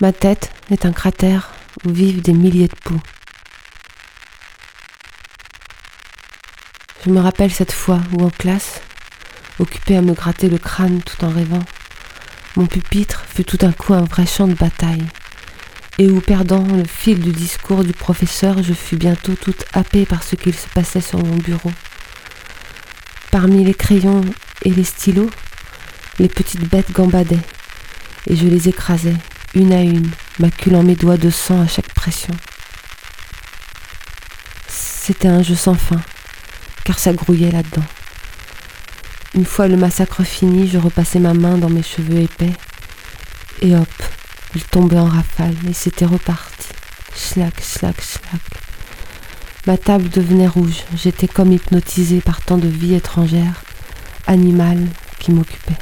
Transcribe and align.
Ma 0.00 0.12
tête 0.12 0.50
est 0.72 0.86
un 0.86 0.92
cratère 0.92 1.52
où 1.84 1.90
vivent 1.90 2.20
des 2.20 2.32
milliers 2.32 2.66
de 2.66 2.74
poux. 2.74 3.00
Je 7.04 7.10
me 7.10 7.20
rappelle 7.20 7.52
cette 7.52 7.70
fois 7.70 8.00
où 8.12 8.24
en 8.24 8.30
classe, 8.30 8.80
occupé 9.60 9.96
à 9.96 10.02
me 10.02 10.12
gratter 10.12 10.48
le 10.48 10.58
crâne 10.58 11.00
tout 11.00 11.24
en 11.24 11.28
rêvant, 11.28 11.62
mon 12.56 12.66
pupitre 12.66 13.24
fut 13.32 13.44
tout 13.44 13.56
d'un 13.56 13.70
coup 13.70 13.94
un 13.94 14.02
vrai 14.02 14.26
champ 14.26 14.48
de 14.48 14.54
bataille, 14.54 15.04
et 15.98 16.10
où, 16.10 16.20
perdant 16.20 16.66
le 16.66 16.84
fil 16.84 17.20
du 17.20 17.30
discours 17.30 17.84
du 17.84 17.92
professeur, 17.92 18.64
je 18.64 18.72
fus 18.72 18.96
bientôt 18.96 19.34
toute 19.36 19.64
happée 19.72 20.06
par 20.06 20.24
ce 20.24 20.34
qu'il 20.34 20.54
se 20.54 20.66
passait 20.68 21.00
sur 21.00 21.22
mon 21.22 21.36
bureau. 21.36 21.70
Parmi 23.30 23.62
les 23.62 23.74
crayons 23.74 24.22
et 24.62 24.70
les 24.70 24.84
stylos, 24.84 25.30
les 26.18 26.28
petites 26.28 26.68
bêtes 26.68 26.90
gambadaient, 26.90 27.38
et 28.26 28.34
je 28.34 28.46
les 28.46 28.68
écrasais, 28.68 29.16
une 29.54 29.72
à 29.72 29.82
une, 29.82 30.10
maculant 30.38 30.82
mes 30.82 30.96
doigts 30.96 31.16
de 31.16 31.30
sang 31.30 31.62
à 31.62 31.66
chaque 31.66 31.92
pression. 31.94 32.34
C'était 34.66 35.28
un 35.28 35.42
jeu 35.42 35.54
sans 35.54 35.74
fin, 35.74 36.00
car 36.84 36.98
ça 36.98 37.12
grouillait 37.12 37.52
là-dedans. 37.52 37.84
Une 39.34 39.44
fois 39.44 39.68
le 39.68 39.76
massacre 39.76 40.24
fini, 40.24 40.68
je 40.68 40.78
repassais 40.78 41.20
ma 41.20 41.34
main 41.34 41.58
dans 41.58 41.70
mes 41.70 41.82
cheveux 41.82 42.20
épais, 42.20 42.52
et 43.62 43.76
hop, 43.76 44.02
il 44.54 44.64
tombait 44.64 44.98
en 44.98 45.06
rafale, 45.06 45.54
et 45.68 45.72
c'était 45.72 46.04
reparti. 46.04 46.68
Schlack, 47.16 47.54
schlack, 47.62 48.00
schlack. 48.00 48.42
Ma 49.66 49.78
table 49.78 50.08
devenait 50.08 50.48
rouge, 50.48 50.84
j'étais 50.96 51.28
comme 51.28 51.52
hypnotisée 51.52 52.20
par 52.20 52.40
tant 52.40 52.58
de 52.58 52.68
vie 52.68 52.94
étrangère, 52.94 53.62
animale, 54.26 54.86
qui 55.20 55.30
m'occupait. 55.30 55.78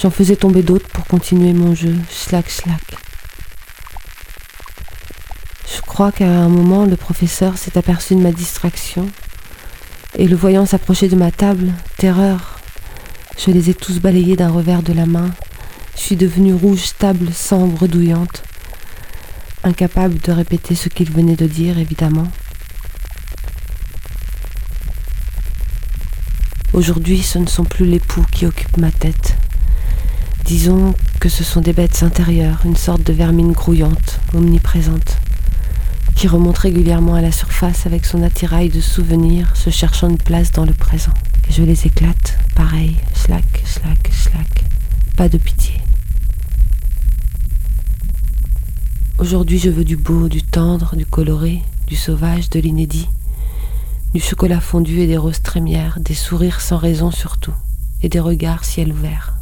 J'en 0.00 0.10
faisais 0.10 0.36
tomber 0.36 0.62
d'autres 0.62 0.88
pour 0.88 1.04
continuer 1.06 1.52
mon 1.52 1.74
jeu, 1.74 1.94
schlack, 2.10 2.48
schlack. 2.48 2.96
Je 5.74 5.80
crois 5.82 6.10
qu'à 6.10 6.26
un 6.26 6.48
moment, 6.48 6.86
le 6.86 6.96
professeur 6.96 7.58
s'est 7.58 7.76
aperçu 7.76 8.14
de 8.14 8.20
ma 8.20 8.32
distraction 8.32 9.06
et 10.16 10.26
le 10.26 10.36
voyant 10.36 10.64
s'approcher 10.64 11.08
de 11.08 11.16
ma 11.16 11.30
table, 11.30 11.72
terreur, 11.98 12.60
je 13.42 13.50
les 13.50 13.70
ai 13.70 13.74
tous 13.74 14.00
balayés 14.00 14.36
d'un 14.36 14.50
revers 14.50 14.82
de 14.82 14.92
la 14.92 15.06
main. 15.06 15.30
Je 15.96 16.00
suis 16.00 16.16
devenue 16.16 16.54
rouge 16.54 16.92
table 16.98 17.32
sombre 17.32 17.86
douillante, 17.86 18.42
incapable 19.64 20.18
de 20.18 20.32
répéter 20.32 20.74
ce 20.74 20.88
qu'il 20.88 21.10
venait 21.10 21.36
de 21.36 21.46
dire, 21.46 21.78
évidemment. 21.78 22.28
Aujourd'hui, 26.72 27.22
ce 27.22 27.38
ne 27.38 27.46
sont 27.46 27.64
plus 27.64 27.86
les 27.86 28.00
poux 28.00 28.24
qui 28.30 28.46
occupent 28.46 28.76
ma 28.76 28.92
tête. 28.92 29.36
Disons 30.50 30.96
que 31.20 31.28
ce 31.28 31.44
sont 31.44 31.60
des 31.60 31.72
bêtes 31.72 32.02
intérieures, 32.02 32.62
une 32.64 32.74
sorte 32.74 33.04
de 33.04 33.12
vermine 33.12 33.52
grouillante, 33.52 34.18
omniprésente 34.34 35.16
qui 36.16 36.26
remonte 36.26 36.58
régulièrement 36.58 37.14
à 37.14 37.20
la 37.20 37.30
surface 37.30 37.86
avec 37.86 38.04
son 38.04 38.24
attirail 38.24 38.68
de 38.68 38.80
souvenirs, 38.80 39.56
se 39.56 39.70
cherchant 39.70 40.08
une 40.08 40.18
place 40.18 40.50
dans 40.50 40.64
le 40.64 40.72
présent. 40.72 41.14
Et 41.48 41.52
je 41.52 41.62
les 41.62 41.86
éclate, 41.86 42.36
pareil, 42.56 42.96
slack, 43.14 43.62
slack, 43.64 44.10
slack. 44.12 44.64
Pas 45.16 45.28
de 45.28 45.38
pitié. 45.38 45.74
Aujourd'hui, 49.20 49.60
je 49.60 49.70
veux 49.70 49.84
du 49.84 49.96
beau, 49.96 50.28
du 50.28 50.42
tendre, 50.42 50.96
du 50.96 51.06
coloré, 51.06 51.62
du 51.86 51.94
sauvage, 51.94 52.50
de 52.50 52.58
l'inédit, 52.58 53.08
du 54.14 54.20
chocolat 54.20 54.60
fondu 54.60 54.98
et 54.98 55.06
des 55.06 55.16
roses 55.16 55.42
trémières, 55.42 56.00
des 56.00 56.14
sourires 56.14 56.60
sans 56.60 56.76
raison 56.76 57.12
surtout, 57.12 57.54
et 58.02 58.08
des 58.08 58.18
regards 58.18 58.64
ciel 58.64 58.90
ouvert. 58.90 59.39